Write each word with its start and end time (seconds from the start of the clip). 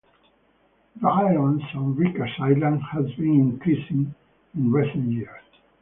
Violence 0.95 1.61
on 1.75 1.93
Rikers 1.93 2.39
Island 2.39 2.81
has 2.91 3.05
been 3.19 3.51
increasing 3.51 4.15
in 4.55 4.71
recent 4.71 5.11
years. 5.11 5.43